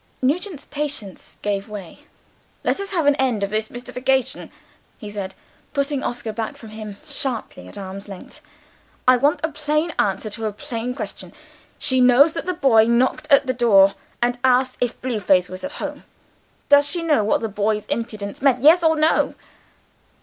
[0.19, 2.05] Nugent's patience gave way.
[2.63, 4.49] "Let us have an end of this mystification,"
[4.97, 5.35] he said,
[5.73, 8.41] putting Oscar back from him, sharply, at arm's length.
[9.07, 11.33] "I want a plain answer to a plain question.
[11.77, 13.93] She knows that the boy knocked at the door,
[14.23, 16.03] and asked if Blue Face was at home.
[16.67, 18.63] Does she know what the boy's impudence meant?
[18.63, 18.83] Yes?
[18.83, 19.35] or No?"